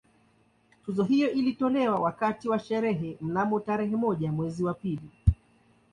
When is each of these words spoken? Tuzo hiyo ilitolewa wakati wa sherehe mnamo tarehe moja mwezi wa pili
Tuzo 0.85 1.03
hiyo 1.03 1.31
ilitolewa 1.31 1.99
wakati 1.99 2.49
wa 2.49 2.59
sherehe 2.59 3.17
mnamo 3.21 3.59
tarehe 3.59 3.95
moja 3.95 4.31
mwezi 4.31 4.63
wa 4.63 4.73
pili 4.73 5.11